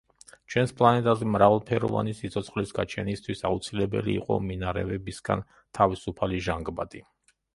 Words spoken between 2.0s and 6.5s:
სიცოცხლის გაჩენისთვის აუცილებელი იყო მინარევებისგან თავისუფალი